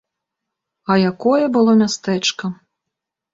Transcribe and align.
А 0.93 0.97
якое 1.09 1.45
было 1.59 1.71
мястэчка! 1.83 2.45